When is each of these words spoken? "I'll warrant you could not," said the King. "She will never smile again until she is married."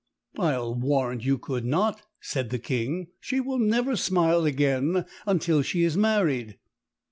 "I'll 0.39 0.73
warrant 0.73 1.23
you 1.23 1.37
could 1.37 1.63
not," 1.63 2.01
said 2.21 2.49
the 2.49 2.57
King. 2.57 3.09
"She 3.19 3.39
will 3.39 3.59
never 3.59 3.95
smile 3.95 4.45
again 4.45 5.05
until 5.27 5.61
she 5.61 5.83
is 5.83 5.95
married." 5.95 6.57